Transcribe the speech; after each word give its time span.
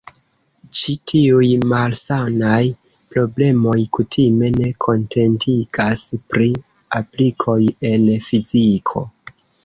Ĉi 0.77 0.93
tiuj 1.09 1.47
"malsanaj" 1.71 2.61
problemoj 3.15 3.75
kutime 3.97 4.49
ne 4.55 4.69
kontentigas 4.85 6.01
pri 6.31 6.47
aplikoj 7.01 7.59
en 7.91 8.09
fiziko. 8.29 9.05